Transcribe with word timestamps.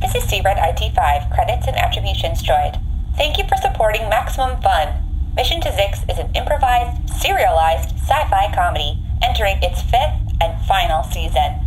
This 0.00 0.14
is 0.14 0.24
Seabread 0.24 0.56
IT5, 0.56 1.30
Credits 1.30 1.66
and 1.66 1.76
Attributions 1.76 2.42
Droid. 2.42 2.80
Thank 3.18 3.36
you 3.36 3.44
for 3.44 3.60
supporting 3.60 4.08
Maximum 4.08 4.58
Fun. 4.62 4.96
Mission 5.36 5.60
to 5.60 5.68
Zyxx 5.68 6.10
is 6.10 6.18
an 6.18 6.32
improvised, 6.34 7.10
serialized 7.10 7.90
sci-fi 8.00 8.50
comedy 8.54 8.98
entering 9.22 9.62
its 9.62 9.82
fifth 9.82 10.16
and 10.40 10.58
final 10.64 11.04
season. 11.04 11.60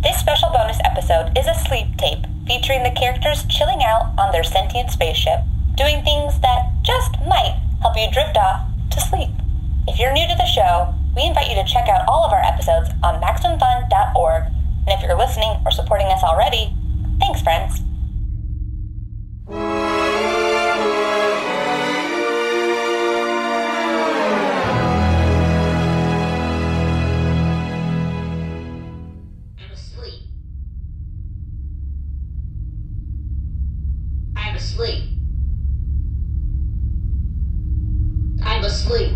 This 0.00 0.16
special 0.16 0.50
bonus 0.50 0.78
episode 0.84 1.36
is 1.36 1.48
a 1.48 1.58
sleep 1.58 1.96
tape 1.98 2.22
featuring 2.46 2.84
the 2.84 2.94
characters 2.94 3.44
chilling 3.50 3.82
out 3.82 4.14
on 4.16 4.30
their 4.30 4.44
sentient 4.44 4.92
spaceship, 4.92 5.40
doing 5.74 6.04
things 6.04 6.38
that 6.38 6.70
just 6.82 7.18
might 7.26 7.58
help 7.82 7.98
you 7.98 8.06
drift 8.12 8.36
off 8.36 8.62
to 8.92 9.00
sleep. 9.00 9.34
If 9.88 9.98
you're 9.98 10.12
new 10.12 10.28
to 10.28 10.38
the 10.38 10.46
show, 10.46 10.94
we 11.16 11.26
invite 11.26 11.50
you 11.50 11.56
to 11.56 11.66
check 11.66 11.88
out 11.88 12.06
all 12.06 12.24
of 12.24 12.32
our 12.32 12.46
episodes 12.46 12.90
on 13.02 13.20
MaximumFun.org. 13.20 14.44
And 14.86 14.94
if 14.94 15.02
you're 15.02 15.18
listening 15.18 15.58
or 15.66 15.72
supporting 15.72 16.06
us 16.06 16.22
already, 16.22 16.76
thanks, 17.22 17.42
friends. 17.42 17.82
I'm 29.58 29.70
asleep. 29.72 30.22
I'm 34.36 34.56
asleep. 34.56 35.04
I'm 38.44 38.64
asleep. 38.64 39.12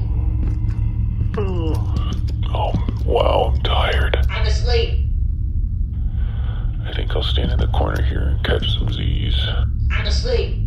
Hmm. 1.34 1.74
Oh, 2.54 2.72
wow, 3.04 3.54
I'll 7.16 7.22
stand 7.22 7.50
in 7.50 7.58
the 7.58 7.66
corner 7.68 8.02
here 8.02 8.20
and 8.20 8.44
catch 8.44 8.70
some 8.76 8.92
Z's. 8.92 9.34
I'm 9.90 10.04
asleep. 10.04 10.58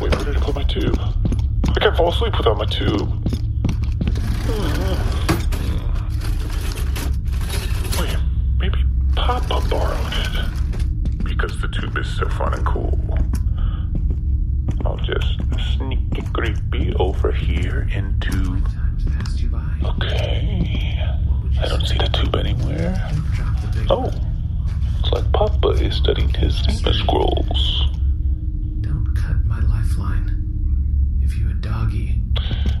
Wait, 0.00 0.10
where 0.10 0.24
did 0.24 0.34
I 0.34 0.40
put 0.40 0.54
my 0.54 0.62
tube? 0.62 0.98
I 1.68 1.78
can't 1.78 1.94
fall 1.94 2.08
asleep 2.08 2.34
without 2.38 2.56
my 2.56 2.64
tube. 2.64 3.10
Hmm. 4.46 5.20
Wait, 8.00 8.16
maybe 8.58 8.82
Papa 9.14 9.60
borrowed 9.68 10.14
it. 10.14 11.24
Because 11.24 11.60
the 11.60 11.68
tube 11.68 11.98
is 11.98 12.08
so 12.16 12.26
fun 12.30 12.54
and 12.54 12.64
cool. 12.64 12.98
I'll 14.86 14.96
just 14.96 15.38
sneaky 15.76 16.22
creepy 16.32 16.94
over 16.94 17.30
here 17.30 17.86
into. 17.92 18.56
Okay. 19.84 20.98
I 21.60 21.68
don't 21.68 21.86
see 21.86 21.98
the 21.98 22.08
tube 22.10 22.34
anywhere. 22.36 23.10
Oh. 23.90 24.10
Papa 25.34 25.68
is 25.70 25.96
studying 25.96 26.32
his 26.34 26.54
Zima 26.62 26.94
scrolls. 26.94 27.88
Don't 28.80 29.14
cut 29.16 29.44
my 29.44 29.58
lifeline. 29.60 30.30
If 31.22 31.36
you 31.36 31.50
a 31.50 31.54
doggy, 31.54 32.20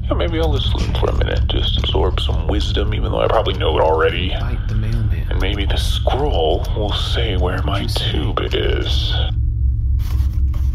Yeah, 0.04 0.14
maybe 0.14 0.38
I'll 0.38 0.52
just 0.56 0.72
listen 0.74 0.94
for 0.94 1.10
a 1.10 1.16
minute, 1.16 1.40
just 1.48 1.78
absorb 1.78 2.20
some 2.20 2.46
wisdom, 2.46 2.94
even 2.94 3.10
though 3.10 3.20
I 3.20 3.26
probably 3.26 3.54
know 3.54 3.76
it 3.76 3.82
already. 3.82 4.28
bite 4.30 4.68
the 4.68 4.76
mailman. 4.76 5.26
And 5.30 5.40
maybe 5.40 5.66
the 5.66 5.76
scroll 5.76 6.64
will 6.76 6.92
say 6.92 7.36
where 7.36 7.60
my 7.64 7.86
tube 7.86 8.38
is. 8.52 9.12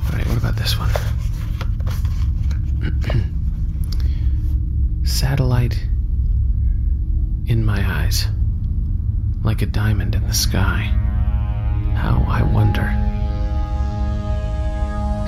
Alright, 0.05 0.27
what 0.27 0.37
about 0.37 0.55
this 0.57 0.77
one? 0.77 0.89
Satellite 5.05 5.79
in 7.47 7.63
my 7.65 7.79
eyes, 8.03 8.27
like 9.43 9.61
a 9.61 9.65
diamond 9.65 10.15
in 10.15 10.27
the 10.27 10.33
sky. 10.33 10.98
How 12.09 12.25
I 12.27 12.41
wonder. 12.41 12.87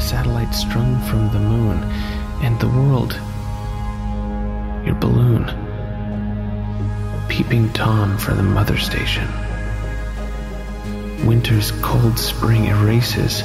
Satellites 0.01 0.61
strung 0.61 0.99
from 1.01 1.31
the 1.31 1.39
moon, 1.39 1.83
and 2.41 2.59
the 2.59 2.67
world. 2.67 3.13
Your 4.83 4.95
balloon. 4.95 5.45
Peeping 7.29 7.71
Tom 7.73 8.17
for 8.17 8.33
the 8.33 8.41
mother 8.41 8.79
station. 8.79 9.27
Winter's 11.27 11.69
cold 11.83 12.17
spring 12.17 12.65
erases 12.65 13.43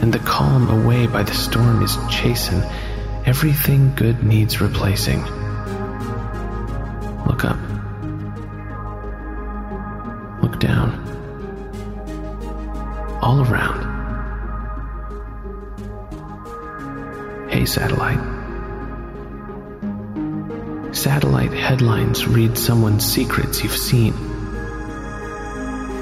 and 0.00 0.10
the 0.10 0.18
calm 0.20 0.70
away 0.70 1.06
by 1.06 1.22
the 1.22 1.34
storm 1.34 1.82
is 1.82 1.98
chasing. 2.10 2.62
Everything 3.26 3.94
good 3.94 4.24
needs 4.24 4.62
replacing. 4.62 5.22
Look 7.26 7.44
up. 7.44 7.58
Look 10.42 10.58
down. 10.58 11.01
All 13.22 13.40
around. 13.40 13.80
Hey, 17.48 17.66
satellite. 17.66 18.18
Satellite 20.92 21.52
headlines 21.52 22.26
read 22.26 22.58
someone's 22.58 23.04
secrets 23.04 23.62
you've 23.62 23.76
seen. 23.76 24.12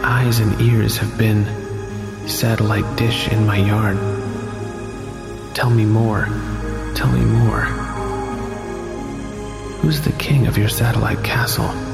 Eyes 0.02 0.38
and 0.38 0.58
ears 0.62 0.96
have 0.96 1.18
been 1.18 1.44
satellite 2.26 2.96
dish 2.96 3.28
in 3.28 3.46
my 3.46 3.58
yard. 3.58 3.98
Tell 5.54 5.68
me 5.68 5.84
more. 5.84 6.24
Tell 6.94 7.12
me 7.12 7.22
more. 7.22 7.60
Who's 9.82 10.00
the 10.00 10.12
king 10.12 10.46
of 10.46 10.56
your 10.56 10.70
satellite 10.70 11.22
castle? 11.22 11.89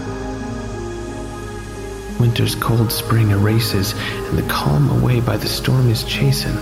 Winter's 2.18 2.54
cold 2.54 2.90
spring 2.90 3.30
erases, 3.30 3.92
and 3.92 4.38
the 4.38 4.48
calm 4.48 4.90
away 4.90 5.20
by 5.20 5.36
the 5.36 5.48
storm 5.48 5.90
is 5.90 6.02
chasing. 6.04 6.56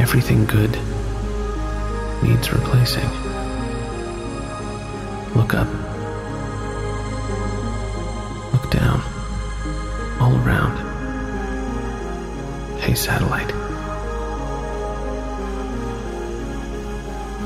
Everything 0.00 0.46
good 0.46 0.78
needs 2.22 2.52
replacing. 2.52 3.08
Look 5.34 5.54
up. 5.54 5.68
Look 8.52 8.70
down. 8.70 9.02
All 10.18 10.34
around. 10.36 10.78
Hey, 12.80 12.94
satellite. 12.94 13.52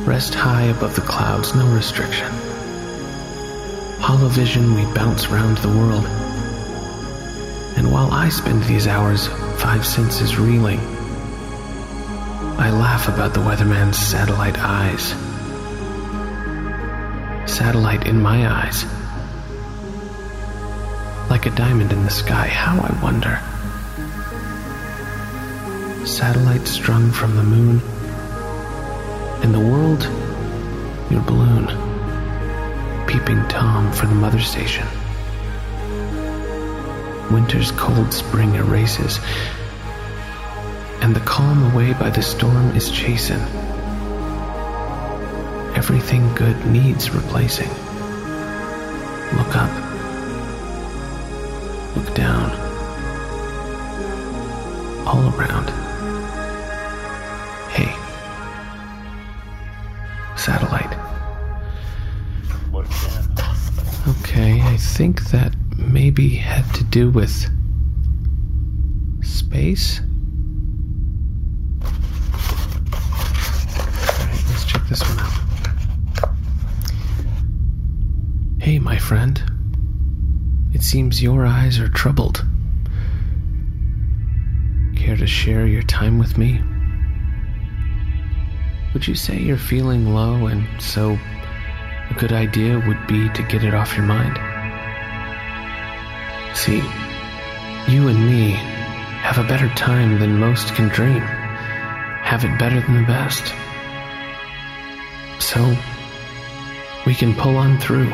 Rest 0.07 0.35
high 0.35 0.65
above 0.65 0.95
the 0.95 1.01
clouds, 1.01 1.55
no 1.55 1.67
restriction. 1.75 2.54
Hollow 4.05 4.29
vision, 4.29 4.75
we 4.75 4.85
bounce 4.93 5.29
round 5.29 5.57
the 5.57 5.71
world. 5.71 6.05
And 7.79 7.91
while 7.91 8.13
I 8.13 8.29
spend 8.29 8.63
these 8.65 8.87
hours, 8.87 9.29
five 9.57 9.87
senses 9.87 10.37
reeling, 10.37 10.79
I 12.59 12.71
laugh 12.71 13.09
about 13.09 13.33
the 13.33 13.41
weatherman's 13.41 13.97
satellite 13.97 14.59
eyes. 14.59 15.09
Satellite 17.51 18.07
in 18.07 18.21
my 18.21 18.47
eyes. 18.47 18.85
Like 21.31 21.47
a 21.47 21.51
diamond 21.57 21.91
in 21.91 22.05
the 22.05 22.11
sky, 22.11 22.49
how 22.49 22.77
I 22.81 23.03
wonder 23.03 23.41
satellite 26.07 26.69
strung 26.69 27.11
from 27.11 27.35
the 27.35 27.43
moon, 27.43 27.81
and 29.43 29.55
the 29.55 29.59
world, 29.59 30.03
your 31.11 31.23
balloon, 31.23 31.94
peeping 33.15 33.47
Tom 33.47 33.93
for 33.93 34.07
the 34.07 34.15
mother 34.15 34.41
station. 34.41 34.89
Winter's 37.33 37.71
cold 37.71 38.13
spring 38.13 38.57
erases, 38.57 39.21
and 41.01 41.15
the 41.15 41.21
calm 41.21 41.73
away 41.73 41.93
by 41.93 42.11
the 42.11 42.23
storm 42.23 42.75
is 42.75 42.91
chasing. 42.91 43.39
Everything 45.77 46.35
good 46.35 46.67
needs 46.67 47.13
replacing. 47.13 47.71
Look 49.39 49.55
up. 49.55 49.71
Look 51.97 52.15
down. 52.17 52.51
All 55.07 55.33
around. 55.37 55.84
Think 64.95 65.25
that 65.31 65.53
maybe 65.77 66.29
had 66.29 66.65
to 66.73 66.85
do 66.85 67.11
with 67.11 67.51
space. 69.25 70.01
Alright, 73.99 74.45
let's 74.51 74.65
check 74.65 74.83
this 74.89 75.03
one 75.03 75.19
out. 75.19 75.33
Hey, 78.61 78.79
my 78.79 78.97
friend. 78.97 79.43
It 80.73 80.83
seems 80.85 81.21
your 81.21 81.45
eyes 81.45 81.81
are 81.81 81.89
troubled. 81.89 82.47
Care 84.95 85.17
to 85.17 85.27
share 85.27 85.67
your 85.67 85.83
time 85.83 86.21
with 86.21 86.39
me? 86.39 86.61
Would 88.93 89.09
you 89.09 89.17
say 89.17 89.41
you're 89.41 89.57
feeling 89.57 90.15
low 90.15 90.47
and 90.47 90.65
so 90.81 91.19
a 92.11 92.15
good 92.17 92.33
idea 92.33 92.81
would 92.87 93.05
be 93.09 93.29
to 93.31 93.43
get 93.43 93.65
it 93.65 93.75
off 93.75 93.97
your 93.97 94.07
mind? 94.07 94.39
See, 96.55 96.83
you 97.89 98.09
and 98.09 98.27
me 98.27 98.53
have 98.53 99.39
a 99.39 99.49
better 99.49 99.69
time 99.71 100.21
than 100.21 100.39
most 100.39 100.75
can 100.75 100.89
dream, 100.89 101.21
have 101.21 102.45
it 102.45 102.59
better 102.59 102.81
than 102.81 102.95
the 102.95 103.07
best. 103.07 103.53
So, 105.43 105.77
we 107.07 107.15
can 107.15 107.35
pull 107.35 107.57
on 107.57 107.79
through 107.79 108.09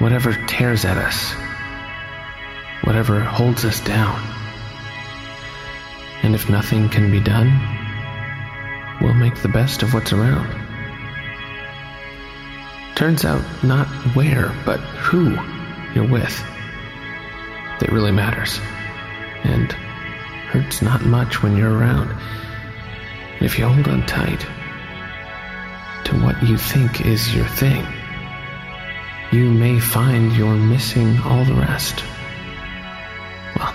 whatever 0.00 0.32
tears 0.48 0.84
at 0.84 0.98
us, 0.98 1.32
whatever 2.82 3.20
holds 3.20 3.64
us 3.64 3.80
down. 3.80 4.20
And 6.22 6.34
if 6.34 6.50
nothing 6.50 6.88
can 6.88 7.10
be 7.10 7.20
done, 7.20 7.48
we'll 9.00 9.14
make 9.14 9.36
the 9.36 9.48
best 9.48 9.82
of 9.82 9.94
what's 9.94 10.12
around. 10.12 10.50
Turns 12.96 13.24
out, 13.24 13.44
not 13.62 13.86
where, 14.16 14.52
but 14.66 14.80
who 14.80 15.38
you're 15.94 16.08
with 16.08 16.53
that 17.84 17.92
really 17.92 18.12
matters. 18.12 18.58
And 19.42 19.70
hurts 20.48 20.80
not 20.80 21.04
much 21.04 21.42
when 21.42 21.54
you're 21.54 21.76
around. 21.76 22.18
If 23.40 23.58
you 23.58 23.66
hold 23.66 23.88
on 23.88 24.06
tight 24.06 24.40
to 26.06 26.16
what 26.22 26.42
you 26.42 26.56
think 26.56 27.04
is 27.04 27.34
your 27.34 27.44
thing, 27.44 27.84
you 29.32 29.50
may 29.50 29.78
find 29.80 30.32
you're 30.32 30.54
missing 30.54 31.18
all 31.24 31.44
the 31.44 31.54
rest. 31.54 32.02
Well, 33.58 33.74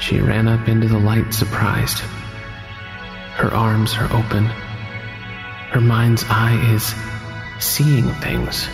she 0.00 0.20
ran 0.20 0.48
up 0.48 0.66
into 0.66 0.88
the 0.88 0.98
light 0.98 1.34
surprised. 1.34 1.98
Her 1.98 3.52
arms 3.52 3.94
are 3.98 4.10
open. 4.10 4.46
Her 4.46 5.82
mind's 5.82 6.24
eye 6.30 6.58
is 6.72 6.94
seeing 7.62 8.08
things 8.22 8.66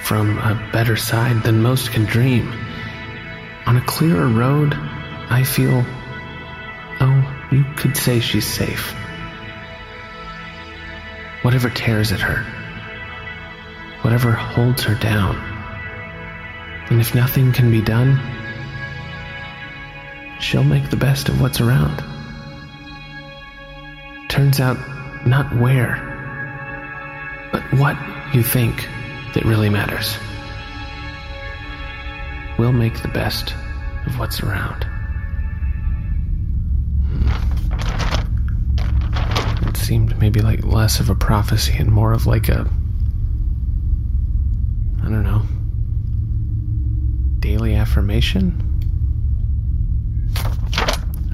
from 0.00 0.36
a 0.36 0.68
better 0.70 0.96
side 0.96 1.42
than 1.44 1.62
most 1.62 1.90
can 1.92 2.04
dream. 2.04 2.52
On 3.66 3.76
a 3.76 3.84
clearer 3.86 4.28
road, 4.28 4.74
I 4.74 5.42
feel, 5.42 5.84
oh, 7.00 7.46
you 7.50 7.64
could 7.76 7.96
say 7.96 8.20
she's 8.20 8.46
safe. 8.46 8.92
Whatever 11.42 11.70
tears 11.70 12.12
at 12.12 12.20
her, 12.20 12.44
whatever 14.02 14.32
holds 14.32 14.82
her 14.84 14.94
down, 14.94 15.36
and 16.90 17.00
if 17.00 17.14
nothing 17.14 17.52
can 17.52 17.70
be 17.70 17.80
done, 17.80 18.20
she'll 20.40 20.64
make 20.64 20.90
the 20.90 20.96
best 20.96 21.30
of 21.30 21.40
what's 21.40 21.60
around. 21.60 22.04
Turns 24.28 24.60
out, 24.60 24.76
not 25.26 25.56
where, 25.56 25.96
but 27.50 27.62
what 27.78 27.96
you 28.34 28.42
think 28.42 28.86
that 29.32 29.44
really 29.44 29.70
matters. 29.70 30.18
We'll 32.58 32.72
make 32.72 33.02
the 33.02 33.08
best 33.08 33.54
of 34.06 34.18
what's 34.18 34.40
around. 34.42 34.84
Hmm. 37.10 37.28
It 39.68 39.76
seemed 39.76 40.18
maybe 40.18 40.40
like 40.40 40.64
less 40.64 41.00
of 41.00 41.10
a 41.10 41.14
prophecy 41.14 41.76
and 41.78 41.90
more 41.90 42.12
of 42.12 42.26
like 42.26 42.48
a. 42.48 42.68
I 45.02 45.08
don't 45.08 45.24
know. 45.24 45.42
Daily 47.40 47.74
affirmation? 47.74 48.60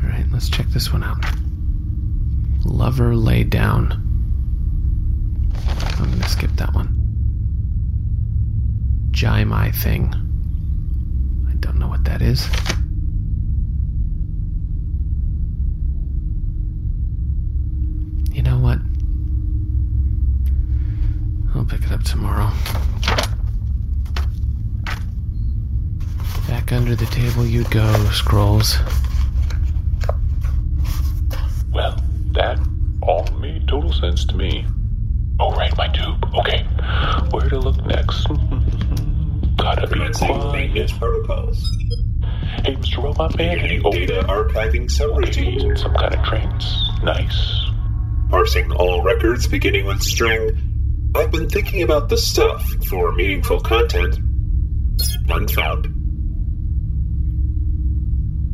Alright, 0.03 0.27
let's 0.33 0.49
check 0.51 0.67
this 0.69 0.93
one 0.93 1.05
out. 1.05 1.25
Lover 2.65 3.15
lay 3.15 3.45
down. 3.45 3.93
I'm 5.99 6.11
gonna 6.11 6.29
skip 6.29 6.51
that 6.57 6.75
one. 6.75 6.97
Jai 9.13 9.45
my 9.45 9.71
thing. 9.71 10.13
I 11.49 11.55
don't 11.57 11.79
know 11.79 11.89
what 11.89 12.00
that 12.11 12.23
is. 12.23 12.49
You 18.35 18.43
know 18.43 18.59
what? 18.59 18.79
I'll 21.55 21.65
pick 21.65 21.83
it 21.85 21.93
up 21.93 22.03
tomorrow. 22.03 22.51
Back 26.49 26.73
under 26.73 26.97
the 26.97 27.07
table 27.07 27.47
you 27.47 27.63
go, 27.71 27.93
Scrolls. 28.11 28.77
Well, 31.73 31.97
that 32.33 32.59
all 33.03 33.25
made 33.39 33.69
total 33.69 33.93
sense 33.93 34.25
to 34.27 34.37
me. 34.37 34.67
Oh, 35.39 35.53
right, 35.53 35.77
my 35.77 35.87
tube. 35.89 36.29
Okay. 36.35 36.65
Where 37.31 37.49
to 37.49 37.59
look 37.61 37.85
next? 37.87 38.27
Gotta 39.57 39.87
be 39.87 39.95
Commencing 39.95 40.27
quiet. 40.29 40.53
maintenance 40.53 40.93
protocols. 40.93 41.71
Hey, 42.65 42.75
Mr. 42.77 43.03
Robot 43.03 43.37
Man. 43.39 43.57
Beginning 43.57 43.83
Oh, 43.85 43.91
data 43.93 44.23
archiving 44.29 44.89
subroutine. 44.91 45.71
in 45.71 45.77
some 45.77 45.95
kind 45.95 46.15
of 46.15 46.23
trance. 46.25 46.65
Nice. 47.03 47.71
Parsing 48.29 48.71
all 48.73 49.03
records 49.03 49.47
beginning 49.47 49.87
with 49.87 50.03
string. 50.03 50.51
I've 51.15 51.31
been 51.31 51.49
thinking 51.49 51.83
about 51.83 52.09
the 52.09 52.17
stuff 52.17 52.63
for 52.87 53.13
meaningful 53.13 53.61
content. 53.61 54.19
None 55.27 55.49
found. 55.49 55.89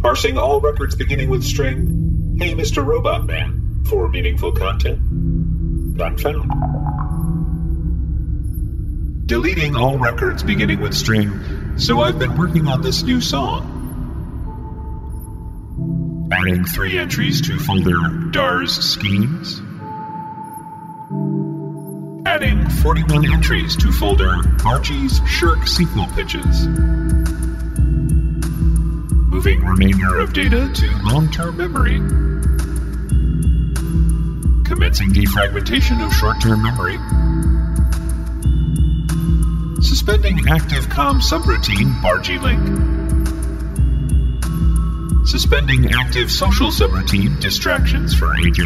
Parsing 0.00 0.38
all 0.38 0.61
records 0.61 0.94
beginning 0.94 1.29
with 1.29 1.43
string. 1.43 2.37
Hey, 2.38 2.55
Mr. 2.55 2.87
Robot 2.87 3.26
Man. 3.26 3.82
For 3.88 4.09
meaningful 4.09 4.52
content. 4.52 5.00
None 5.11 6.17
found. 6.19 6.50
Deleting 9.26 9.75
all 9.75 9.99
records 9.99 10.43
beginning 10.44 10.81
with 10.81 10.94
string. 10.94 11.76
So 11.79 12.00
I've 12.00 12.19
been 12.19 12.37
working 12.37 12.69
on 12.69 12.81
this 12.82 13.02
new 13.02 13.20
song. 13.20 13.75
Adding 16.47 16.65
three 16.65 16.97
entries 16.97 17.41
to 17.41 17.59
folder 17.59 17.97
DARS 18.31 18.73
schemes. 18.73 19.61
Adding 22.25 22.71
41 22.71 23.33
entries 23.33 23.75
to 23.79 23.91
folder 23.91 24.33
Archie's 24.65 25.21
Shirk 25.27 25.67
sequel 25.67 26.07
pitches. 26.15 26.69
Moving 29.27 29.65
remainder 29.65 30.21
of 30.21 30.33
data 30.33 30.71
to 30.73 30.87
long 31.03 31.33
term 31.33 31.57
memory. 31.57 31.97
Commencing 34.67 35.11
defragmentation 35.11 36.07
of 36.07 36.13
short 36.13 36.41
term 36.41 36.63
memory. 36.63 36.99
Suspending 39.83 40.47
active 40.49 40.89
COM 40.91 41.19
subroutine 41.19 42.01
Bargy 42.03 42.41
Link. 42.41 42.96
Suspending 45.26 45.92
active 45.92 46.30
social 46.30 46.68
subroutine 46.68 47.40
distractions 47.40 48.14
for 48.14 48.26
AJ. 48.26 48.62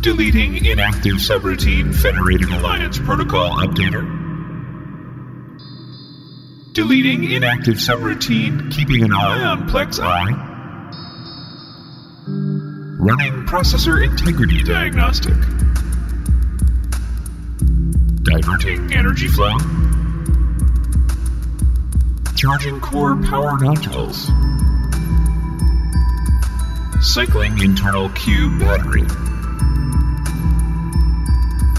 Deleting 0.00 0.64
inactive 0.64 1.16
subroutine 1.16 1.94
Federated 1.94 2.48
Alliance 2.48 2.98
Protocol 2.98 3.50
Updater. 3.58 4.02
Deleting 6.72 7.30
inactive 7.30 7.74
subroutine 7.74 8.72
Keeping 8.72 9.04
an 9.04 9.12
Eye 9.12 9.44
on 9.44 9.68
Plex 9.68 10.00
Eye. 10.02 10.32
Running 12.98 13.44
Processor 13.44 14.02
Integrity 14.02 14.62
Diagnostic. 14.62 15.36
Diverting 18.22 18.94
energy 18.94 19.28
flow. 19.28 19.85
Charging 22.36 22.80
core 22.80 23.16
power 23.16 23.58
nodules. 23.58 24.30
Cycling 27.00 27.58
internal 27.60 28.10
Q 28.10 28.58
battery. 28.58 29.06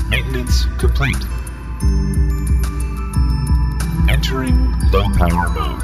Maintenance 0.10 0.66
complete. 0.80 1.24
Entering 4.10 4.74
low 4.92 5.08
power 5.14 5.50
mode. 5.50 5.84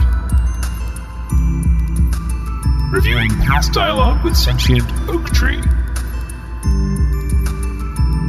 Reviewing 2.91 3.29
past 3.41 3.73
dialogue 3.73 4.23
with 4.23 4.35
sentient 4.35 4.91
oak 5.07 5.25
tree. 5.27 5.61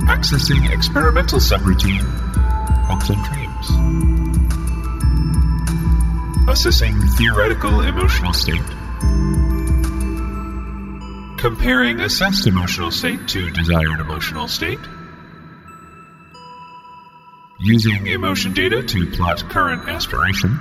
Accessing 0.08 0.70
experimental 0.70 1.38
subroutine. 1.38 2.04
Hopes 2.86 3.08
and 3.08 3.24
dreams. 3.24 4.03
Assessing 6.46 7.00
theoretical 7.16 7.80
emotional 7.80 8.34
state. 8.34 8.60
Comparing 11.38 12.00
assessed 12.00 12.46
emotional 12.46 12.90
state 12.90 13.26
to 13.28 13.50
desired 13.50 13.98
emotional 13.98 14.46
state. 14.46 14.78
Using 17.58 18.06
emotion 18.08 18.52
data 18.52 18.82
to 18.82 19.10
plot 19.10 19.42
current 19.48 19.88
aspiration. 19.88 20.58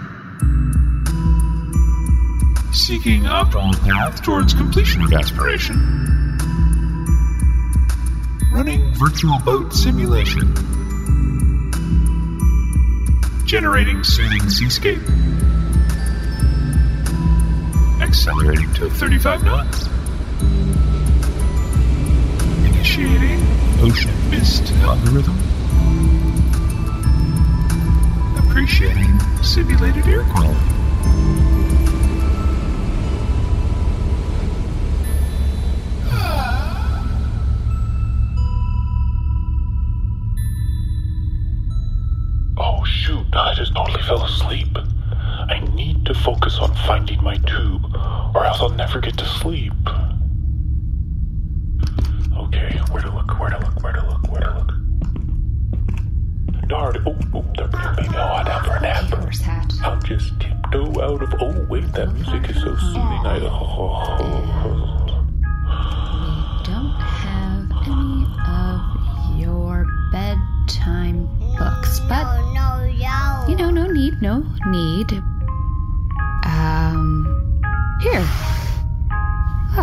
Seeking 2.71 3.23
optimal 3.23 3.73
path 3.81 4.23
towards 4.23 4.53
completion 4.53 5.03
of 5.03 5.13
aspiration. 5.13 5.75
Running 8.53 8.93
virtual 8.95 9.37
boat 9.39 9.73
simulation. 9.73 10.55
Generating 13.45 14.03
soothing 14.03 14.49
seascape. 14.49 15.01
Accelerating 18.13 18.71
to 18.75 18.91
35 18.91 19.43
knots. 19.43 19.87
Initiating 22.63 23.41
ocean 23.81 24.29
mist 24.29 24.71
algorithm. 24.83 25.35
Appreciating 28.37 29.19
simulated 29.41 30.05
air 30.05 30.23
quality. 30.25 31.42
I'll 48.63 48.69
never 48.69 49.01
get 49.01 49.17
to 49.17 49.25
sleep. 49.25 49.73
Okay, 52.37 52.79
where 52.91 53.01
to 53.01 53.11
look, 53.13 53.37
where 53.37 53.49
to 53.49 53.59
look, 53.59 53.83
where 53.83 53.91
to 53.91 54.07
look, 54.07 54.31
where 54.31 54.39
to 54.39 54.53
look. 54.57 54.71
Darn, 56.69 57.03
oh, 57.05 57.17
oh, 57.33 57.45
they're 57.57 57.67
putting 57.67 58.09
me 58.09 58.17
on 58.17 58.47
out 58.47 58.65
for 58.65 58.75
a 58.75 58.79
nap. 58.79 59.11
I'll 59.83 59.99
just 59.99 60.39
tiptoe 60.39 61.01
out 61.01 61.21
of, 61.21 61.33
oh 61.41 61.65
wait, 61.69 61.91
that 61.91 62.13
music 62.13 62.51
is 62.51 62.55
so 62.55 62.73
soothing. 62.77 63.01
I, 63.01 63.41
oh, 63.43 64.07
Don't 66.63 66.95
have 67.01 67.69
any 67.85 68.25
of 68.47 68.79
your 69.41 69.85
bedtime 70.13 71.27
books, 71.57 71.99
but 72.07 72.23
no, 72.53 72.89
no. 72.97 73.45
you 73.49 73.57
know, 73.57 73.69
no 73.69 73.87
need, 73.87 74.21
no 74.21 74.41
need. 74.67 75.11
Um, 76.45 77.43
here. 77.99 78.52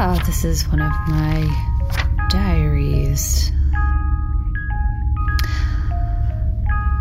Oh, 0.02 0.18
this 0.24 0.46
is 0.46 0.66
one 0.68 0.80
of 0.80 0.92
my 1.08 1.44
diaries. 2.30 3.52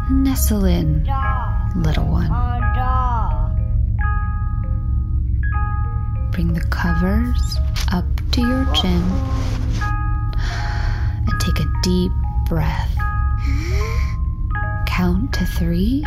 Nestle 0.09 0.65
in, 0.65 1.05
little 1.77 2.03
one. 2.03 2.27
Bring 6.31 6.51
the 6.51 6.67
covers 6.71 7.57
up 7.93 8.03
to 8.33 8.41
your 8.41 8.65
chin 8.73 9.01
and 11.25 11.39
take 11.39 11.65
a 11.65 11.71
deep 11.83 12.11
breath. 12.49 12.93
Count 14.87 15.31
to 15.35 15.45
three 15.45 16.03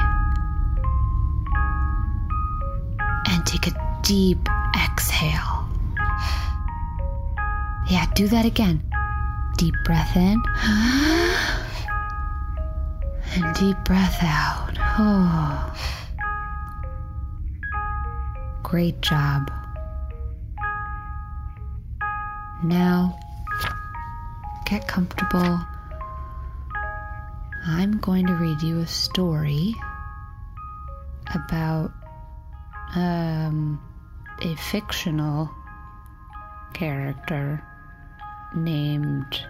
and 3.30 3.46
take 3.46 3.66
a 3.66 4.00
deep 4.02 4.46
exhale. 4.76 5.51
Yeah, 7.92 8.06
do 8.14 8.26
that 8.28 8.46
again. 8.46 8.82
Deep 9.58 9.74
breath 9.84 10.16
in 10.16 10.42
and 13.34 13.54
deep 13.54 13.76
breath 13.84 14.16
out. 14.22 14.78
Oh. 14.98 15.74
Great 18.62 19.02
job. 19.02 19.52
Now, 22.64 23.20
get 24.64 24.88
comfortable. 24.88 25.60
I'm 27.66 27.98
going 27.98 28.26
to 28.26 28.32
read 28.36 28.62
you 28.62 28.78
a 28.78 28.86
story 28.86 29.76
about 31.34 31.92
um, 32.94 33.78
a 34.40 34.56
fictional 34.56 35.50
character 36.72 37.62
named 38.54 39.44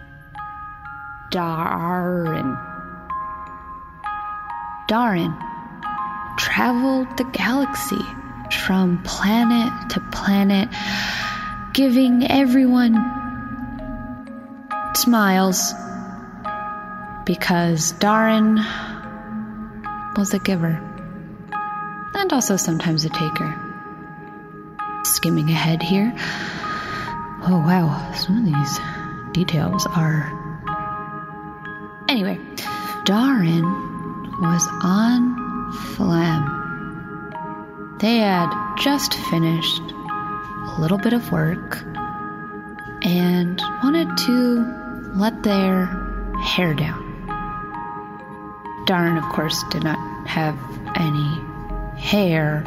Darin. 1.31 2.57
Darin 4.87 5.33
traveled 6.37 7.17
the 7.17 7.23
galaxy 7.33 8.01
from 8.51 9.01
planet 9.03 9.89
to 9.91 9.99
planet, 10.11 10.69
giving 11.73 12.25
everyone 12.29 12.95
smiles 14.95 15.73
because 17.25 17.93
Darin 17.93 18.57
was 20.15 20.33
a 20.33 20.39
giver 20.39 20.79
and 22.15 22.31
also 22.31 22.57
sometimes 22.57 23.05
a 23.05 23.09
taker. 23.09 23.59
Skimming 25.03 25.49
ahead 25.49 25.81
here. 25.81 26.13
Oh 27.45 27.61
wow, 27.65 28.13
some 28.15 28.37
of 28.37 28.45
these 28.45 28.79
details 29.33 29.85
are. 29.87 30.31
Anyway, 32.07 32.39
Darin 33.05 33.63
was 34.39 34.67
on 34.83 35.71
Phlegm. 35.95 36.61
They 37.99 38.17
had 38.17 38.75
just 38.77 39.13
finished 39.13 39.81
a 39.81 40.75
little 40.79 40.97
bit 40.97 41.13
of 41.13 41.31
work 41.31 41.83
and 43.03 43.61
wanted 43.83 44.17
to 44.17 44.65
let 45.15 45.43
their 45.43 45.85
hair 46.43 46.73
down. 46.73 47.01
Darin, 48.85 49.17
of 49.17 49.23
course, 49.31 49.63
did 49.71 49.83
not 49.83 50.27
have 50.27 50.57
any 50.95 51.41
hair. 51.97 52.63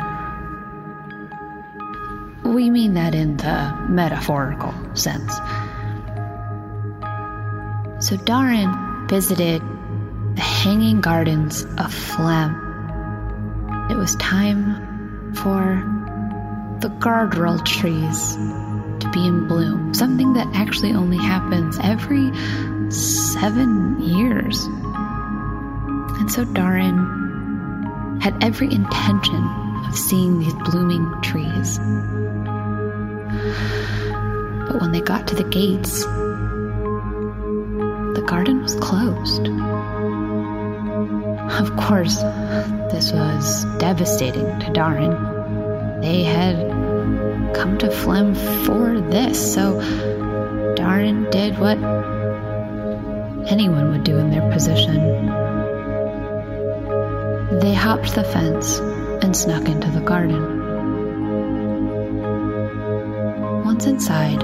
We 2.45 2.71
mean 2.71 2.95
that 2.95 3.15
in 3.15 3.37
the 3.37 3.87
metaphorical 3.89 4.73
sense. 4.95 5.39
So 8.07 8.17
Darin 8.17 9.09
visited 9.09 9.61
the 10.37 10.41
hanging 10.41 11.01
gardens 11.01 11.65
of 11.65 11.93
Phlegm. 11.93 12.55
It 13.91 13.97
was 13.97 14.15
time 14.15 15.35
for 15.35 15.83
the 16.79 16.89
guardrail 17.01 17.67
trees 17.67 18.37
to 19.01 19.11
be 19.13 19.27
in 19.27 19.49
bloom, 19.49 19.93
something 19.93 20.35
that 20.35 20.47
actually 20.55 20.93
only 20.93 21.17
happens 21.17 21.81
every 21.83 22.31
seven 22.93 24.01
years. 24.01 24.65
And 26.21 26.31
so 26.31 26.45
Darin 26.45 28.21
had 28.23 28.41
every 28.41 28.73
intention 28.73 29.45
of 29.89 29.99
seeing 29.99 30.39
these 30.39 30.55
blooming 30.55 31.13
trees. 31.23 31.79
But 34.69 34.81
when 34.81 34.93
they 34.93 35.01
got 35.01 35.27
to 35.27 35.35
the 35.35 35.43
gates, 35.43 36.07
the 38.17 38.23
garden 38.23 38.63
was 38.63 38.75
closed. 38.77 39.47
Of 41.61 41.77
course, 41.77 42.17
this 42.91 43.13
was 43.13 43.67
devastating 43.77 44.47
to 44.61 44.67
Darren. 44.73 46.01
They 46.01 46.23
had 46.23 46.57
come 47.55 47.77
to 47.77 47.91
Flem 47.91 48.35
for 48.35 48.99
this, 49.01 49.53
so 49.53 49.79
Darren 50.79 51.31
did 51.31 51.59
what 51.59 51.77
anyone 53.51 53.91
would 53.91 54.05
do 54.05 54.17
in 54.17 54.31
their 54.31 54.51
position. 54.51 54.95
They 57.61 57.75
hopped 57.75 58.15
the 58.15 58.25
fence 58.25 58.79
and 59.23 59.37
snuck 59.37 59.69
into 59.69 59.91
the 59.91 60.01
garden. 60.01 60.43
Once 63.63 63.85
inside, 63.85 64.41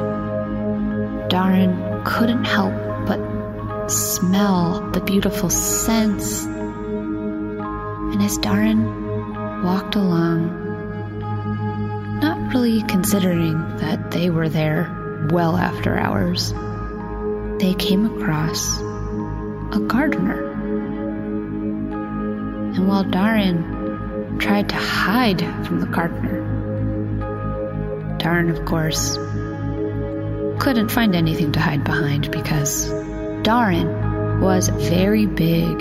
Darren 1.30 2.04
couldn't 2.04 2.44
help 2.44 2.91
smell 3.88 4.90
the 4.92 5.00
beautiful 5.00 5.50
scents. 5.50 6.44
And 6.44 8.22
as 8.22 8.38
Darin 8.38 8.84
walked 9.62 9.94
along, 9.94 10.60
not 12.20 12.54
really 12.54 12.82
considering 12.82 13.58
that 13.78 14.10
they 14.10 14.30
were 14.30 14.48
there 14.48 15.26
well 15.30 15.56
after 15.56 15.98
hours, 15.98 16.52
they 17.58 17.74
came 17.74 18.06
across 18.06 18.78
a 18.78 19.84
gardener. 19.86 20.50
And 22.74 22.88
while 22.88 23.04
Darin 23.04 24.38
tried 24.38 24.68
to 24.70 24.76
hide 24.76 25.40
from 25.66 25.80
the 25.80 25.86
gardener, 25.86 26.40
Darin, 28.18 28.50
of 28.50 28.64
course, 28.64 29.16
couldn't 30.62 30.90
find 30.90 31.14
anything 31.16 31.52
to 31.52 31.60
hide 31.60 31.84
behind 31.84 32.30
because 32.30 32.90
Darin 33.42 34.40
was 34.40 34.68
very 34.68 35.26
big. 35.26 35.78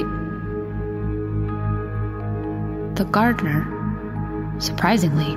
The 2.96 3.06
gardener, 3.06 4.56
surprisingly, 4.60 5.36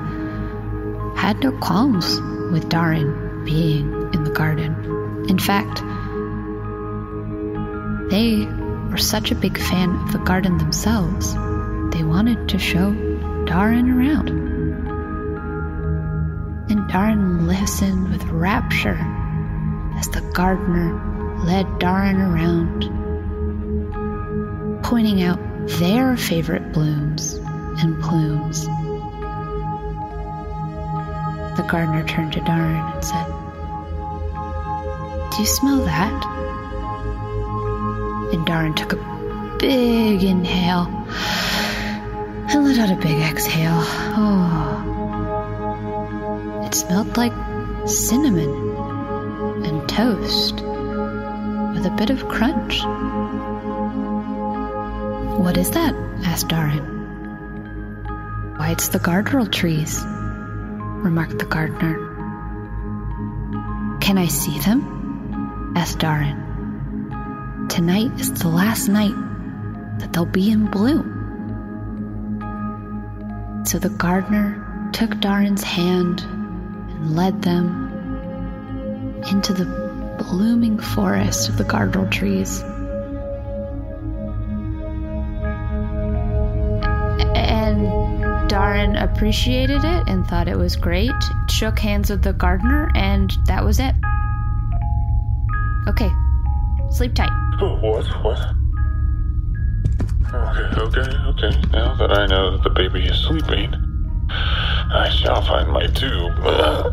had 1.21 1.41
no 1.41 1.53
qualms 1.59 2.19
with 2.51 2.71
Darin 2.71 3.45
being 3.45 3.93
in 4.15 4.25
the 4.25 4.31
garden. 4.31 5.27
In 5.29 5.39
fact, 5.39 5.83
they 8.11 8.47
were 8.91 8.97
such 8.97 9.31
a 9.31 9.35
big 9.35 9.59
fan 9.59 9.91
of 9.91 10.13
the 10.13 10.19
garden 10.19 10.57
themselves, 10.57 11.35
they 11.95 12.05
wanted 12.05 12.49
to 12.49 12.59
show 12.59 12.93
Darren 13.45 13.95
around. 13.95 14.31
And 16.71 16.91
Darren 16.91 17.47
listened 17.47 18.11
with 18.11 18.25
rapture 18.25 18.99
as 19.99 20.09
the 20.09 20.23
gardener 20.33 21.14
led 21.45 21.67
Darren 21.79 22.19
around, 22.19 22.83
pointing 24.83 25.23
out 25.23 25.39
their 25.79 26.17
favorite 26.17 26.73
blooms 26.73 27.35
and 27.35 28.03
plumes. 28.03 28.65
The 31.57 31.63
gardener 31.69 32.05
turned 32.07 32.33
to 32.33 32.41
Darren 32.41 32.95
and 32.95 33.05
said, 33.05 33.27
Do 35.33 35.39
you 35.43 35.47
smell 35.47 35.85
that? 35.85 36.27
And 38.33 38.47
Darren 38.47 38.75
took 38.75 38.95
a 38.95 39.57
big 39.59 40.25
inhale 40.25 40.87
and 42.49 42.65
let 42.65 42.79
out 42.79 42.91
a 42.91 42.97
big 43.01 43.21
exhale. 43.21 43.83
Oh. 44.17 44.81
It 46.65 46.75
smelled 46.75 47.17
like 47.19 47.35
cinnamon 47.87 48.75
and 49.65 49.87
toast 49.89 50.63
with 51.85 51.93
a 51.93 51.97
bit 51.97 52.11
of 52.11 52.29
crunch. 52.29 52.83
What 55.39 55.57
is 55.57 55.71
that? 55.73 55.95
asked 56.25 56.49
Darren. 56.49 56.83
Why, 58.59 58.71
it's 58.71 58.89
the 58.89 58.99
guardrail 58.99 59.51
trees, 59.53 60.03
remarked 61.05 61.39
the 61.39 61.45
gardener. 61.45 61.99
Can 64.01 64.17
I 64.19 64.29
see 64.29 64.59
them? 64.61 65.73
asked 65.77 65.99
Darren. 65.99 67.69
Tonight 67.69 68.13
is 68.19 68.33
the 68.33 68.49
last 68.49 68.89
night 68.89 69.15
that 69.99 70.13
they'll 70.13 70.25
be 70.25 70.51
in 70.51 70.67
bloom. 70.67 71.11
So 73.67 73.79
the 73.79 73.91
gardener 73.91 74.91
took 74.93 75.11
Darren's 75.11 75.65
hand 75.65 76.21
and 76.23 77.15
led 77.15 77.43
them 77.43 77.91
into 79.31 79.53
the 79.53 79.84
blooming 80.31 80.79
forest 80.79 81.49
of 81.49 81.57
the 81.59 81.65
guardrail 81.65 82.11
trees. 82.11 82.63
And 87.35 87.87
Darren 88.51 89.01
appreciated 89.03 89.85
it 89.85 90.09
and 90.09 90.27
thought 90.27 90.49
it 90.49 90.57
was 90.57 90.77
great, 90.77 91.13
shook 91.49 91.79
hands 91.79 92.11
with 92.11 92.23
the 92.23 92.33
gardener, 92.33 92.91
and 92.95 93.33
that 93.47 93.65
was 93.65 93.79
it. 93.79 93.95
Okay, 95.89 96.11
sleep 96.91 97.15
tight. 97.15 97.31
Oh, 97.61 97.77
what? 97.81 98.05
What? 98.25 98.39
Okay, 100.35 100.81
okay, 100.81 101.17
okay. 101.29 101.53
Now 101.71 101.95
that 101.95 102.11
I 102.19 102.27
know 102.27 102.53
that 102.53 102.63
the 102.65 102.71
baby 102.71 103.05
is 103.05 103.17
sleeping, 103.19 103.73
I 104.29 105.09
shall 105.11 105.43
find 105.43 105.71
my 105.71 105.87
tube. 105.87 106.33
oh, 106.43 106.93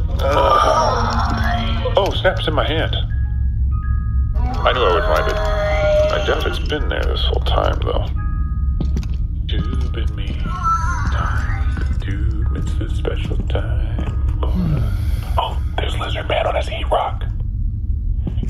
oh 1.97 2.11
snaps 2.11 2.47
in 2.47 2.53
my 2.53 2.67
hand. 2.67 2.95
I 4.63 4.73
knew 4.73 4.81
I 4.81 4.93
would 4.93 5.03
find 5.03 5.27
it. 5.27 5.37
I 6.13 6.23
doubt 6.27 6.45
it's 6.45 6.59
been 6.59 6.87
there 6.87 7.03
this 7.03 7.25
whole 7.25 7.43
time, 7.45 7.79
though. 7.81 8.05
Tube 9.47 9.97
in 9.97 10.15
me. 10.15 10.27
Time. 10.27 11.97
It's 12.53 12.73
a 12.73 12.95
special 12.95 13.37
time. 13.47 14.39
Oh, 15.37 15.59
there's 15.77 15.97
Lizard 15.97 16.27
Man 16.27 16.45
on 16.45 16.55
his 16.55 16.67
heat 16.67 16.87
rock. 16.91 17.23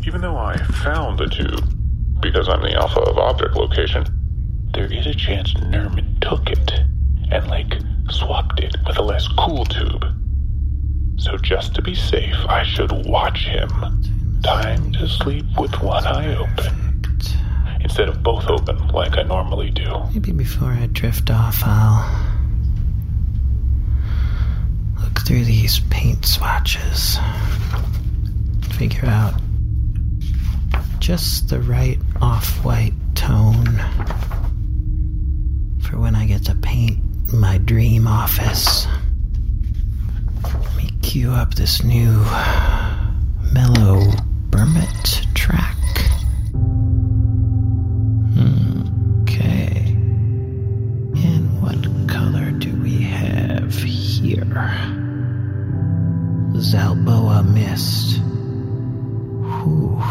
Even 0.06 0.20
though 0.22 0.38
I 0.38 0.58
found 0.84 1.18
the 1.18 1.28
tube, 1.28 2.22
because 2.22 2.50
I'm 2.50 2.62
the 2.62 2.74
alpha 2.74 3.00
of 3.00 3.18
object 3.18 3.56
location, 3.56 4.06
there 4.74 4.92
is 4.92 5.06
a 5.06 5.14
chance 5.14 5.54
Nermut 5.54 6.20
took 6.20 6.50
it 6.50 6.72
and, 7.32 7.48
like, 7.48 7.74
swapped 8.10 8.60
it 8.60 8.76
with 8.86 8.98
a 8.98 9.04
less 9.04 9.28
cool 9.30 9.64
tube. 9.66 10.04
So, 11.18 11.38
just 11.38 11.74
to 11.76 11.82
be 11.82 11.96
safe, 11.96 12.36
I 12.50 12.64
should 12.64 12.92
watch 13.06 13.46
him. 13.46 13.70
Time 14.44 14.92
to 14.94 15.08
sleep 15.08 15.46
with 15.58 15.82
one 15.82 16.06
eye 16.06 16.36
open 16.36 17.04
instead 17.82 18.10
of 18.10 18.24
both 18.24 18.48
open 18.48 18.88
like 18.90 19.18
I 19.18 19.24
normally 19.24 19.70
do. 19.70 20.04
Maybe 20.14 20.32
before 20.32 20.70
I 20.70 20.88
drift 20.88 21.30
off, 21.30 21.62
I'll 21.64 22.10
look 25.02 25.20
through 25.22 25.46
these 25.46 25.80
paint 25.90 26.26
swatches, 26.26 27.18
figure 28.74 29.08
out 29.08 29.34
just 31.00 31.50
the 31.50 31.60
right 31.60 32.00
off 32.22 32.64
white 32.64 32.94
tone 33.16 33.78
for 35.82 36.00
when 36.00 36.16
I 36.16 36.26
get 36.26 36.46
to 36.46 36.56
paint 36.56 37.00
my 37.34 37.58
dream 37.60 38.08
office. 38.08 38.88
Let 40.44 40.76
me 40.78 40.90
cue 41.02 41.32
up 41.32 41.54
this 41.56 41.84
new 41.84 42.24
mellow 43.54 44.12
Bermit 44.52 45.26
track. 45.34 45.78
Okay. 49.24 49.96
And 51.16 51.62
what 51.62 51.82
color 52.08 52.52
do 52.52 52.72
we 52.82 53.02
have 53.02 53.74
here? 53.74 54.46
Zalboa 56.56 57.44
Mist. 57.52 58.20
Whew. 59.42 60.02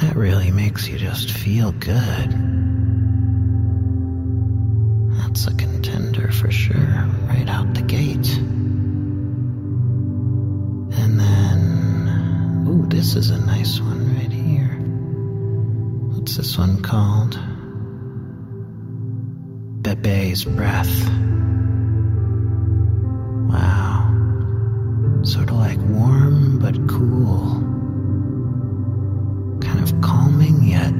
That 0.00 0.16
really 0.16 0.50
makes 0.50 0.86
you 0.88 0.98
just 0.98 1.30
feel 1.30 1.72
good. 1.72 2.30
That's 5.18 5.46
a 5.46 5.54
contender 5.54 6.30
for 6.32 6.50
sure, 6.50 6.76
right 7.28 7.48
out 7.48 7.72
the 7.74 7.82
gate. 7.82 8.35
This 12.96 13.14
is 13.14 13.28
a 13.28 13.38
nice 13.38 13.78
one 13.78 14.16
right 14.16 14.32
here. 14.32 14.78
What's 16.16 16.38
this 16.38 16.56
one 16.56 16.80
called? 16.80 17.38
Bebe's 19.82 20.46
Breath. 20.46 21.06
Wow. 23.50 25.20
Sort 25.24 25.50
of 25.50 25.56
like 25.56 25.78
warm 25.80 26.58
but 26.58 26.74
cool. 26.88 27.60
Kind 29.60 29.82
of 29.82 30.00
calming, 30.00 30.62
yet 30.62 30.94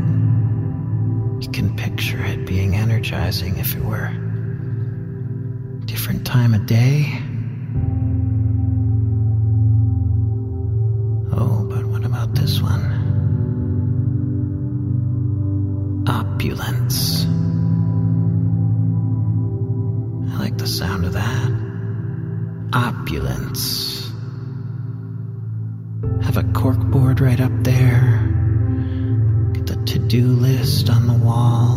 you 1.43 1.51
can 1.51 1.77
picture 1.77 2.23
it 2.23 2.45
being 2.45 2.77
energizing 2.77 3.57
if 3.57 3.75
it 3.75 3.83
were 3.83 4.11
different 5.87 6.27
time 6.27 6.53
of 6.53 6.67
day. 6.67 7.26
Have 26.27 26.39
a 26.39 26.43
corkboard 26.43 27.21
right 27.21 27.41
up 27.41 27.53
there. 27.63 28.21
Get 29.53 29.67
the 29.69 29.77
to 29.77 29.99
do 30.01 30.27
list 30.27 30.91
on 30.91 31.07
the 31.07 31.15
wall. 31.15 31.77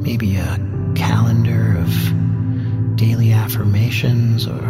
Maybe 0.00 0.36
a 0.36 0.58
calendar 0.94 1.78
of 1.78 2.96
daily 2.96 3.32
affirmations 3.32 4.46
or 4.46 4.62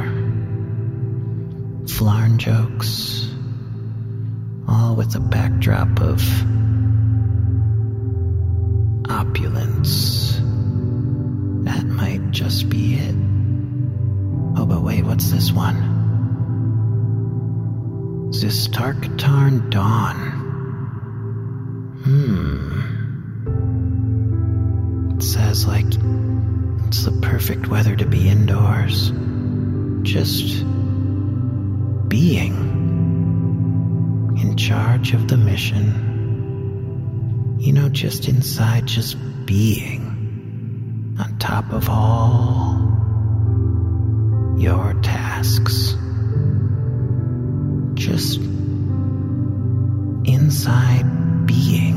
flarn 1.87 2.39
jokes. 2.39 3.31
All 4.67 4.97
with 4.97 5.15
a 5.15 5.21
backdrop 5.21 6.01
of 6.01 6.23
opulence. 9.11 10.33
That 11.65 11.85
might 11.85 12.31
just 12.31 12.71
be 12.71 12.95
it. 12.95 13.15
Oh, 14.57 14.65
but 14.65 14.81
wait, 14.83 15.05
what's 15.05 15.31
this 15.31 15.53
one? 15.53 15.92
Zistarkatarn 18.33 19.69
Dawn. 19.69 20.17
Hmm. 22.03 22.81
It 25.17 25.23
says 25.23 25.67
like 25.67 25.85
it's 26.87 27.05
the 27.05 27.13
perfect 27.21 27.69
weather 27.69 27.95
to 27.95 28.07
be 28.07 28.31
indoors. 28.31 29.13
Just 30.03 30.65
being 32.09 32.55
in 34.41 34.57
charge 34.57 35.13
of 35.13 35.29
the 35.29 35.37
mission. 35.37 37.59
You 37.61 37.75
know, 37.75 37.91
just 37.91 38.29
inside, 38.29 38.87
just 38.87 39.19
being 39.45 41.19
on 41.21 41.39
top 41.39 41.71
of 41.71 41.91
all 41.91 42.79
your 44.57 44.95
tasks. 45.03 45.97
Just 48.03 48.39
inside 50.25 51.07
being. 51.47 51.95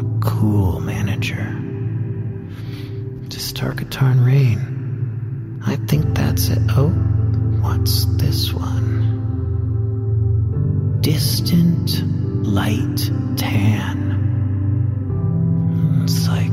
A 0.00 0.02
cool 0.20 0.80
manager. 0.80 1.46
To 3.30 3.38
Starkatarn 3.38 4.26
Rain. 4.26 5.62
I 5.64 5.76
think 5.76 6.12
that's 6.16 6.48
it. 6.48 6.58
Oh, 6.70 6.88
what's 6.88 8.06
this 8.16 8.52
one? 8.52 9.04
Distant 11.00 12.02
light 12.44 13.12
tan. 13.36 14.10
It's 16.02 16.26
like 16.26 16.50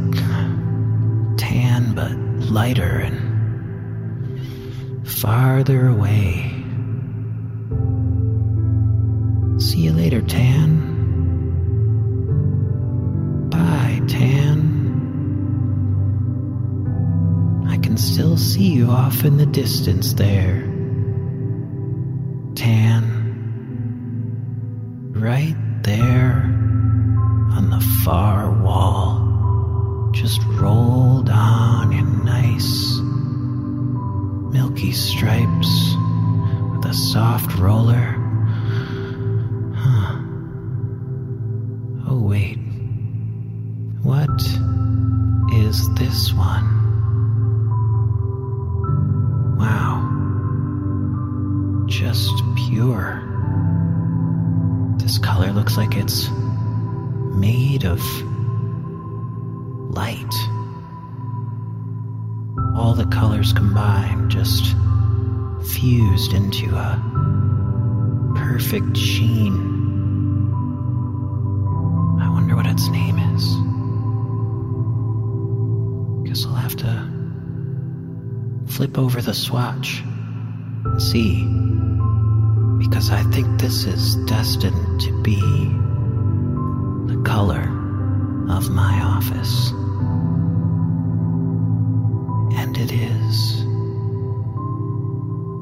tan, 1.38 1.96
but 1.96 2.12
lighter 2.52 3.00
and 3.00 3.20
farther 5.08 5.88
away. 5.88 6.51
Later, 10.12 10.28
Tan. 10.28 10.70
Bye, 13.50 14.02
Tan. 14.08 14.60
I 17.70 17.78
can 17.78 17.96
still 17.96 18.36
see 18.36 18.74
you 18.74 18.90
off 18.90 19.24
in 19.24 19.38
the 19.38 19.46
distance 19.46 20.14
there. 20.14 20.71
Just 52.22 52.44
pure. 52.56 53.24
This 54.98 55.18
color 55.18 55.52
looks 55.54 55.76
like 55.76 55.96
it's 55.96 56.30
made 56.30 57.84
of 57.84 58.00
light. 59.90 60.32
All 62.76 62.94
the 62.94 63.08
colors 63.08 63.54
combined 63.54 64.30
just 64.30 64.76
fused 65.74 66.34
into 66.34 66.76
a 66.76 67.02
perfect 68.36 68.96
sheen. 68.96 69.54
I 72.22 72.30
wonder 72.30 72.56
what 72.56 72.68
its 72.68 72.88
name 72.90 73.18
is. 73.18 73.44
Guess 76.30 76.46
I'll 76.46 76.54
have 76.54 76.76
to 76.76 77.10
flip 78.68 79.00
over 79.00 79.24
the 79.24 79.34
swatch 79.34 80.04
and 80.86 81.02
see. 81.02 81.81
Because 82.82 83.12
I 83.12 83.22
think 83.32 83.60
this 83.60 83.86
is 83.86 84.16
destined 84.26 85.02
to 85.02 85.22
be 85.22 85.40
the 87.14 87.22
color 87.24 87.62
of 88.50 88.72
my 88.72 89.00
office. 89.02 89.70
And 92.60 92.76
it 92.78 92.92
is. 92.92 93.64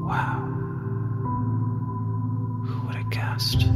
Wow. 0.02 0.40
Who 2.66 2.86
would 2.86 2.94
have 2.96 3.10
guessed? 3.10 3.66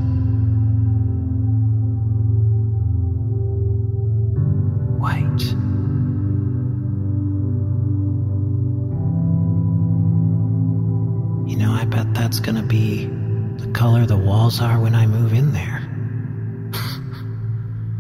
walls 14.44 14.60
are 14.60 14.78
when 14.78 14.94
I 14.94 15.06
move 15.06 15.32
in 15.32 15.54
there. 15.54 15.78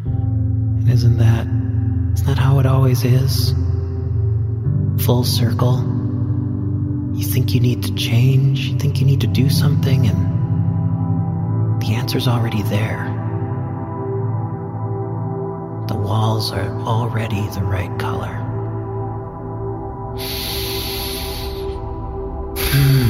and 0.04 0.90
isn't 0.90 1.16
that, 1.16 1.46
isn't 1.46 2.26
that 2.26 2.36
how 2.36 2.58
it 2.58 2.66
always 2.66 3.02
is? 3.02 3.54
Full 5.06 5.24
circle. 5.24 5.78
You 7.14 7.24
think 7.24 7.54
you 7.54 7.60
need 7.60 7.84
to 7.84 7.94
change, 7.94 8.66
you 8.66 8.78
think 8.78 9.00
you 9.00 9.06
need 9.06 9.22
to 9.22 9.26
do 9.26 9.48
something, 9.48 10.06
and 10.06 11.80
the 11.80 11.94
answer's 11.94 12.28
already 12.28 12.60
there. 12.64 13.06
The 15.88 15.96
walls 15.96 16.52
are 16.52 16.68
already 16.82 17.40
the 17.54 17.62
right 17.62 17.98
color. 17.98 18.42
Hmm. 22.74 23.03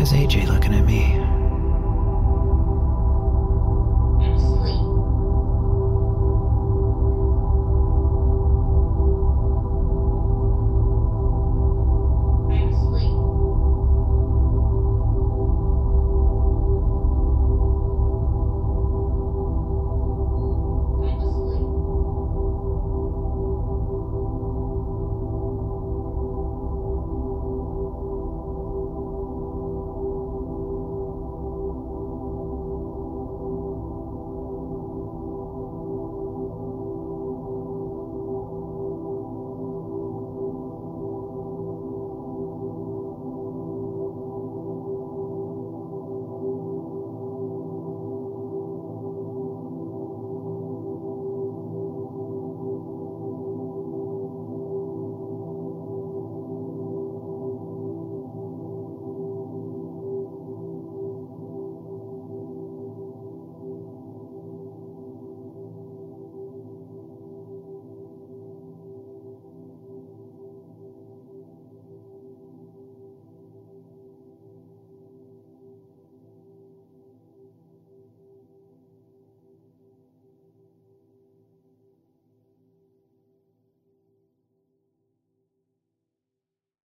is 0.00 0.12
AJ 0.12 0.48
looking 0.48 0.72
at 0.72 0.84
me? 0.86 1.39